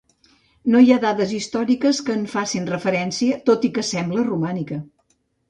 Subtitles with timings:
[0.75, 4.81] No hi ha dades històriques que en facin referència, tot i que sembla romànica.